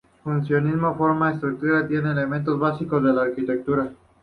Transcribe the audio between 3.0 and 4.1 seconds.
de la arquitectura.